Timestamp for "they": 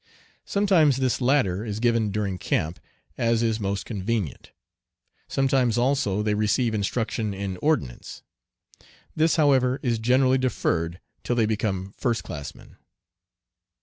6.23-6.33, 11.35-11.45